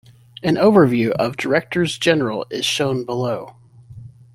[0.41, 3.57] An overview of Directors-General is shown below.